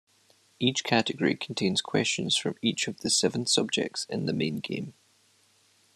Each 0.59 0.83
category 0.83 1.35
contains 1.35 1.79
questions 1.79 2.35
from 2.35 2.55
each 2.63 2.87
of 2.87 3.01
the 3.01 3.09
seven 3.11 3.45
subjects 3.45 4.07
in 4.09 4.25
the 4.25 4.33
main 4.33 4.55
game. 4.55 4.95